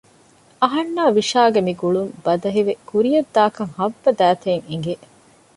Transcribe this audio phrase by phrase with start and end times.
[0.61, 4.93] އަހަންނާ ވިޝާގެ މި ގުޅުން ބަދަހިވެ ކުރިޔަށްދާކަން ހައްވަ ދައިތައަށް އެނގެ